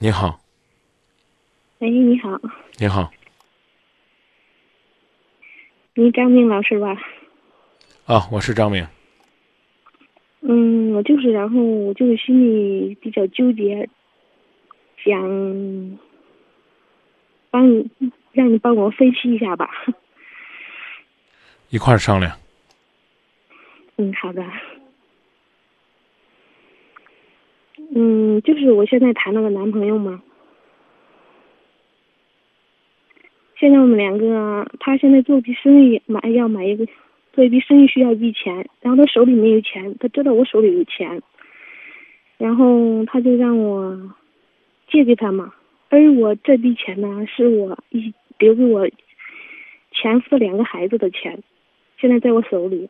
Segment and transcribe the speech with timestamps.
[0.00, 0.38] 你好，
[1.78, 2.40] 喂，你好，
[2.78, 3.10] 你好，
[5.94, 6.96] 你张明老师吧？
[8.06, 8.86] 啊，我是张明。
[10.42, 13.90] 嗯，我就是，然后我就是心里比较纠结，
[15.04, 15.20] 想
[17.50, 17.90] 帮你，
[18.30, 19.68] 让你帮我分析一下吧。
[21.70, 22.38] 一块儿商量。
[23.96, 24.44] 嗯，好的。
[28.00, 30.22] 嗯，就是我现在谈那个男朋友嘛。
[33.56, 36.86] 现在我们两个，他现在做笔生意，买要买一个，
[37.32, 41.20] 做一笔生意需要一笔钱，然后他手里没有钱，他知道我手里有钱，
[42.36, 44.14] 然后他就让我
[44.88, 45.52] 借给他嘛，
[45.88, 48.88] 而我这笔钱呢，是我一留给我
[49.90, 51.42] 前夫的两个孩子的钱，
[52.00, 52.88] 现在在我手里，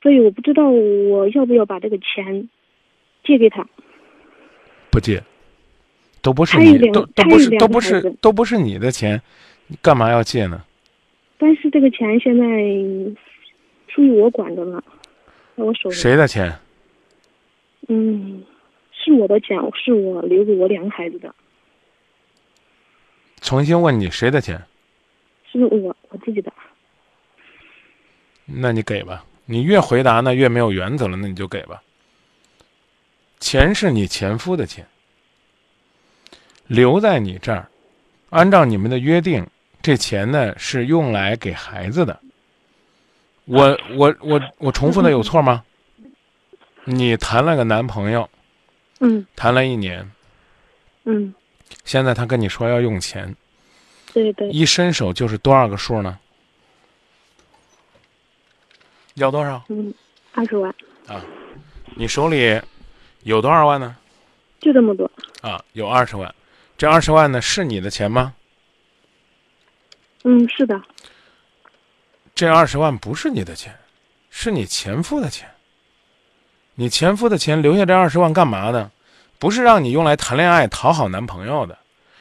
[0.00, 2.48] 所以我不知道我要不要把这个钱
[3.22, 3.66] 借给他。
[4.90, 5.22] 不借，
[6.20, 9.20] 都不是你，都都不是，都不是都不是你的钱，
[9.68, 10.64] 你干嘛要借呢？
[11.38, 12.44] 但是这个钱现在
[13.88, 14.82] 属于我管着呢，
[15.56, 15.94] 在我手里。
[15.94, 16.52] 谁的钱？
[17.88, 18.44] 嗯，
[18.92, 21.34] 是我的钱，是我留给我两个孩子的，
[23.40, 24.60] 重新问你，谁的钱？
[25.50, 26.52] 是我我自己的。
[28.44, 29.24] 那你给吧。
[29.46, 31.82] 你越回答呢，越没有原则了，那你就给吧。
[33.50, 34.86] 钱是你前夫的钱，
[36.68, 37.68] 留在你这儿，
[38.28, 39.44] 按照你们的约定，
[39.82, 42.20] 这钱呢是用来给孩子的。
[43.46, 45.64] 我我我我重复的有错吗？
[46.84, 48.30] 你谈了个男朋友，
[49.00, 50.08] 嗯谈了一年，
[51.02, 51.34] 嗯，
[51.84, 53.34] 现在他跟你说要用钱，
[54.14, 56.16] 对对，一伸手就是多少个数呢？
[59.14, 59.92] 要多少嗯，
[60.34, 60.72] 二十万，
[61.08, 61.20] 啊？
[61.96, 62.60] 你手里
[63.22, 63.96] 有多少万呢？
[64.60, 65.10] 就这么多。
[65.42, 66.34] 啊，有二十万。
[66.76, 68.34] 这二十万呢是你的钱吗？
[70.24, 70.80] 嗯，是的，
[72.34, 73.78] 这二十万不是你的钱，
[74.30, 75.50] 是你前夫的钱。
[76.74, 78.90] 你前夫的钱留下这二十万干嘛呢？
[79.38, 81.78] 不是让你用来谈恋爱、讨好男朋友的，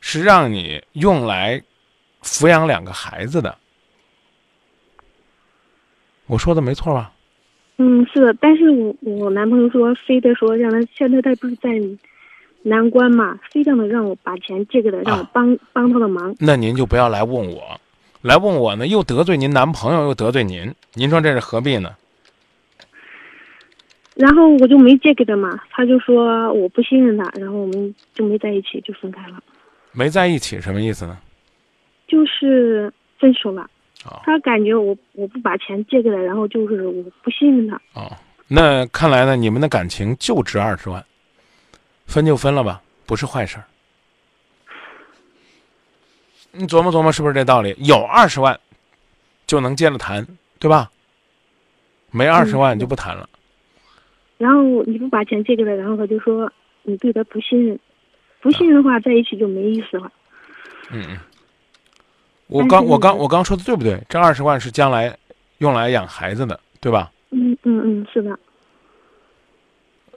[0.00, 1.60] 是让你用来
[2.22, 3.56] 抚养两个孩子的。
[6.26, 7.12] 我说的没错吧？
[7.82, 8.34] 嗯，是的。
[8.34, 11.70] 但是我我男朋友说，非得说让他现在他不是在
[12.62, 16.36] 难关嘛，非让他让我把钱借给他，让我啊帮、帮他的忙。
[16.38, 17.80] 那您就不要来问我，
[18.20, 21.94] 来问我呢，又得罪您男朋友，又得罪您，您说这是何必呢？
[24.14, 29.42] 然后我就没借给他嘛，他就说我不信任他，然后我们就没在一起，就分开了，
[29.92, 31.16] 没在一起什么意思呢？
[32.06, 33.66] 就是分手了。
[34.04, 37.80] 啊他感觉我我不把钱借给他，然后就是我不信任他。
[37.94, 38.16] 哦，
[38.48, 41.04] 那看来呢，你们的感情就值二十万，
[42.06, 43.64] 分就分了吧，不是坏事儿。
[46.52, 47.74] 你琢磨琢磨，是不是这道理？
[47.78, 48.58] 有二十万
[49.46, 50.26] 就能接着谈，
[50.58, 50.90] 对吧？
[52.10, 53.28] 没二十万就不谈了。
[54.36, 56.50] 然后你不把钱借给他，然后他就说
[56.82, 57.78] 你对他不信任，
[58.40, 60.10] 不信任的话在一起就没意思了。
[60.90, 61.18] 嗯嗯。
[62.50, 64.02] 我刚我刚我刚说的对不对？
[64.08, 65.16] 这二十万是将来
[65.58, 67.10] 用来养孩子的，对吧？
[67.30, 68.36] 嗯嗯嗯，是的，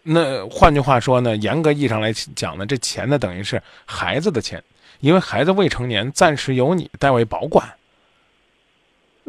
[0.02, 4.62] 那换句话说呢，严格意义上来讲呢，这钱呢等于是孩子的钱，
[5.00, 7.72] 因为孩子未成年，暂时由你代为保管，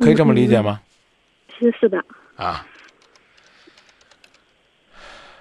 [0.01, 0.81] 可以这么理解吗？
[1.59, 2.03] 是是的，
[2.37, 2.67] 啊，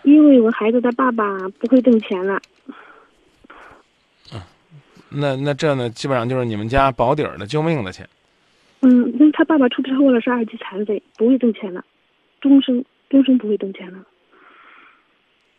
[0.03, 1.25] 因为我孩子他爸爸
[1.59, 2.41] 不会挣钱了。
[5.13, 8.07] 那那这呢，基本上就是你们家保底儿的救命的钱。
[8.81, 11.84] 嗯，因为他爸爸出车祸了，是二级残废，不会挣钱了，
[12.41, 14.00] 终生终生不会挣钱了。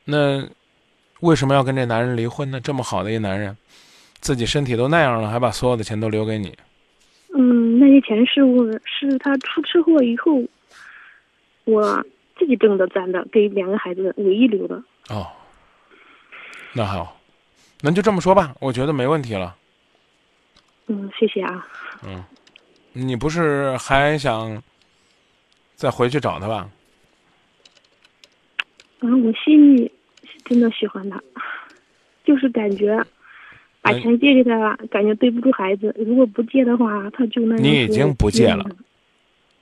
[0.05, 0.47] 那
[1.21, 2.61] 为什么要跟这男人离婚呢？
[2.61, 3.57] 这么好的一男人，
[4.21, 6.55] 自己身体都那样了，还把所有的钱都留给你，
[7.35, 10.43] 嗯，那些钱是我是他出车祸以后，
[11.65, 12.05] 我
[12.39, 14.77] 自己挣的攒的，给两个孩子唯一留的。
[15.09, 15.27] 哦，
[16.75, 17.19] 那好，
[17.87, 19.55] 那就这么说吧，我觉得没问题了。
[20.87, 21.67] 嗯，谢谢啊。
[22.03, 22.25] 嗯，
[22.95, 24.63] 你不是还想
[25.75, 26.67] 再回去找他吧？
[29.01, 29.93] 嗯，我心里
[30.23, 31.23] 是真的喜欢他，
[32.25, 33.05] 就是感觉
[33.83, 35.95] 把钱借给他，感觉对不住孩子。
[35.99, 37.63] 如果不借的话，他就那样。
[37.63, 38.65] 你已经不借了。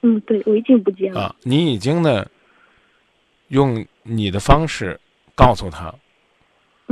[0.02, 1.22] 嗯，对，我已经不借了。
[1.22, 2.24] 啊，你已经呢，
[3.48, 5.00] 用你的方式
[5.34, 5.92] 告诉他，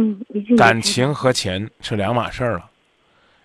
[0.00, 2.70] 嗯，感情和钱是两码事儿了。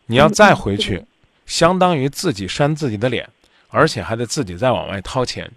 [0.06, 1.04] 你要再回去，
[1.46, 3.28] 相当于自己扇自己的脸，
[3.68, 5.52] 而且还得自己再往外掏钱。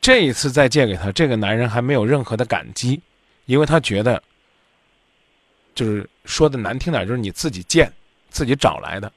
[0.00, 3.00] 这一次再借给他，这个男人还没有任何的感激，
[3.46, 4.22] 因为他觉得
[5.74, 7.90] 就是说的难听点，就是你自己贱，
[8.28, 9.10] 自己找来的。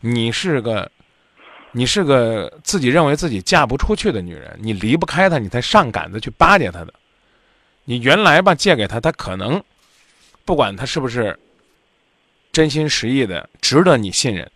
[0.00, 0.90] 你是个，
[1.72, 6.94] 你是个自己认为自己嫁不出去的女人，你离不开他，你才上杆子去巴结他的。
[7.84, 9.62] 你原来吧借给他，他可能
[10.44, 11.38] 不管他是不是
[12.52, 14.50] 真心实意的，值得你信任，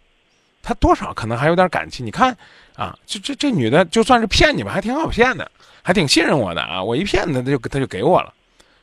[0.62, 2.04] 他多少可能还有点感情。
[2.04, 2.36] 你看
[2.74, 5.50] 啊，这这这女的就算是骗你吧，还挺好骗的，
[5.82, 6.82] 还挺信任我的啊。
[6.82, 8.34] 我一骗他，他就他就给我了。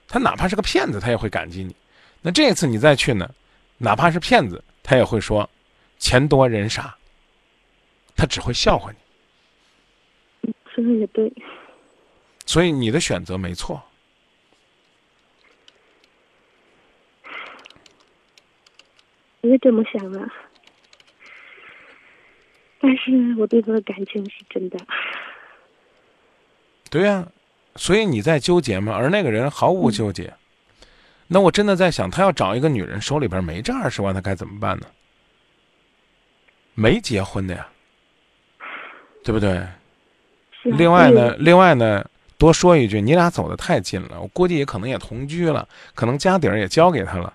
[0.08, 1.76] 他哪怕是个骗子，他也会感激你。
[2.22, 3.30] 那这一次你再去呢，
[3.78, 5.50] 哪怕是骗子，他也会说。
[6.00, 6.94] 钱多人傻，
[8.14, 10.54] 他只会笑话你。
[10.76, 11.32] 说的也对。
[12.46, 13.82] 所以你的选择没错。
[19.44, 20.26] 我也这么想的，
[22.80, 24.80] 但是我对他的感情是真的。
[26.90, 27.28] 对呀，
[27.76, 28.96] 所以你在纠结吗？
[28.96, 30.34] 而那个人毫无纠结。
[31.28, 34.88] 那我真的在想，他要找一个女人，手里边没这二十万，他该怎么办呢？
[36.74, 37.68] 没结婚的呀，
[39.26, 39.62] 对不对？
[40.64, 47.34] 另外呢，另外呢，多说一句，你俩走的太近了，我估计也可能也同居了，可能家底儿也交给他了。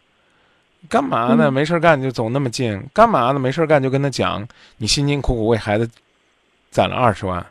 [0.88, 1.50] 干嘛呢？
[1.50, 2.82] 没事干就走那么近？
[2.94, 3.38] 干嘛呢？
[3.38, 4.46] 没事干就跟他讲，
[4.76, 5.90] 你辛辛苦苦为孩子
[6.70, 7.44] 攒了二十万，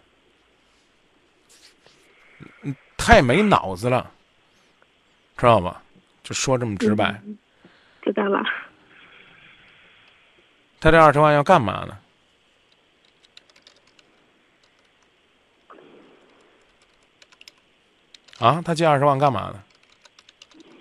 [2.97, 4.11] 他也没脑子了，
[5.35, 5.81] 知道吧？
[6.23, 7.21] 就说这么直白。
[8.01, 8.41] 知道了。
[10.79, 11.97] 他这二十万要干嘛呢？
[18.39, 19.63] 啊，他借二十万干嘛呢？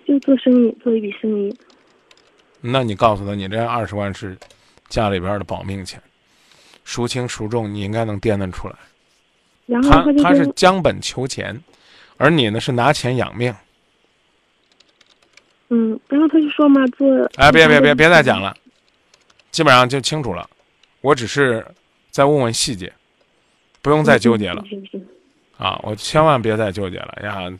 [0.05, 1.55] 就做生意，做一笔生意。
[2.61, 4.37] 那你告诉他，你这二十万是
[4.89, 6.01] 家里边的保命钱，
[6.83, 8.75] 孰轻孰重，你应该能掂量出来。
[9.65, 11.61] 然后他他是将本求钱，
[12.17, 13.53] 而你呢是拿钱养命。
[15.69, 18.55] 嗯，然后他就说嘛，做哎，别别别别再讲了。
[19.51, 20.49] 基本上就清楚了，
[21.01, 21.65] 我只是
[22.09, 22.93] 再问问细节，
[23.81, 24.63] 不用再纠结了。
[25.57, 27.51] 啊，我千万别再纠结了呀！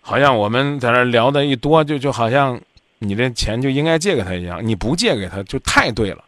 [0.00, 2.58] 好像我们在那聊的一多，就就好像
[3.00, 6.24] 你这钱就应该借给他一样，你不借给他就太对了。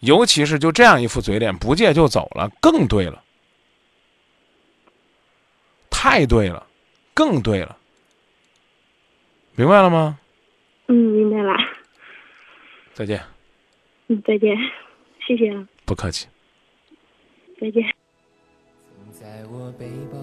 [0.00, 3.24] 尤其是就这样一副嘴脸，不借就走了，更对了，
[5.90, 6.66] 太对了，
[7.14, 7.76] 更对了，
[9.54, 10.18] 明白了吗？
[10.88, 11.56] 嗯，明白了。
[12.92, 13.20] 再见。
[14.08, 14.54] 嗯，再见，
[15.26, 15.66] 谢谢啊。
[15.86, 16.28] 不客气。
[17.58, 17.82] 再见。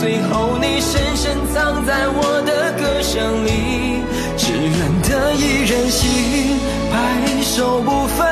[0.00, 4.00] 最后你深深藏在我的歌声里。
[4.38, 6.58] 只愿得一人心，
[6.90, 8.26] 白首不分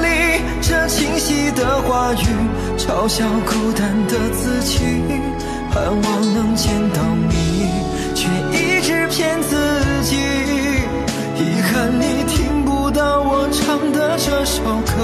[0.00, 0.40] 离。
[0.62, 2.24] 这清晰的话语，
[2.78, 4.78] 嘲笑孤单的自己。
[5.72, 7.68] 盼望能见到你，
[8.14, 9.56] 却一直骗自
[10.04, 10.14] 己。
[11.34, 14.94] 遗憾你听不到我唱的这首歌，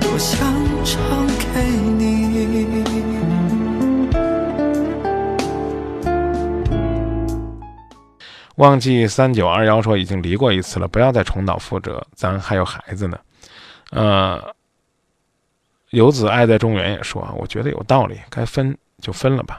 [0.00, 0.40] 多想
[0.84, 1.27] 唱
[8.58, 13.16] 忘记三九二幺说已经离过一次了，不要再重蹈覆辙，咱还有孩子呢。
[13.90, 14.52] 呃，
[15.90, 19.56] 游子爱在中原也说，我觉得有道理，该分就分了吧。